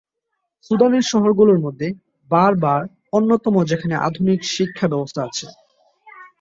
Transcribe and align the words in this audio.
সুদানের 0.65 1.05
শহর 1.07 1.31
গুলোর 1.33 1.59
মধ্যে 1.59 1.87
বারবার 2.31 2.81
অন্যতম 3.13 3.55
যেখানে 3.63 3.95
আধুনিক 4.07 4.39
শিক্ষা 4.53 4.85
ব্যবস্থা 4.87 5.21
আছে। 5.27 5.45